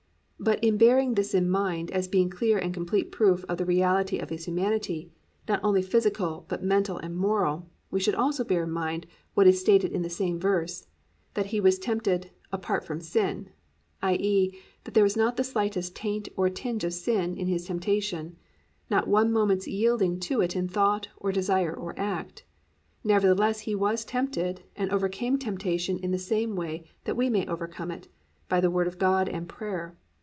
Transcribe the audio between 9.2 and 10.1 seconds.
what is stated in the